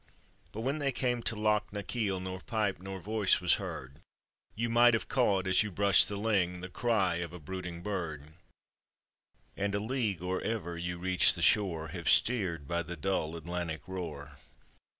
But 0.51 0.61
when 0.61 0.79
they 0.79 0.91
came 0.91 1.21
to 1.21 1.35
Loch 1.35 1.71
na 1.71 1.83
kiel, 1.83 2.19
Nor 2.19 2.39
pipe 2.39 2.79
nor 2.79 2.99
voice 2.99 3.39
was 3.39 3.57
heard, 3.61 3.99
You 4.55 4.67
might 4.67 4.95
have 4.95 5.07
caught, 5.07 5.45
as 5.45 5.61
you 5.61 5.69
brushed 5.69 6.09
the 6.09 6.15
ling, 6.15 6.61
The 6.61 6.69
cry 6.69 7.17
of 7.17 7.33
a 7.33 7.39
brooding 7.39 7.83
bird, 7.83 8.33
And 9.55 9.75
a 9.75 9.79
league 9.79 10.23
or 10.23 10.41
ever 10.41 10.75
you 10.75 10.97
reached 10.97 11.35
the 11.35 11.43
shore, 11.43 11.89
Have 11.89 12.09
steered 12.09 12.67
by 12.67 12.81
the 12.81 12.97
dull 12.97 13.35
Atlantic 13.35 13.87
roar. 13.87 14.37